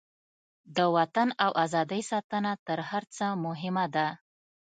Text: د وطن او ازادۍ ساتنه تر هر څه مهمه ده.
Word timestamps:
د 0.75 0.77
وطن 0.95 1.27
او 1.43 1.51
ازادۍ 1.63 2.01
ساتنه 2.11 2.51
تر 2.67 2.79
هر 2.89 3.03
څه 3.15 3.25
مهمه 3.45 3.85
ده. 3.95 4.07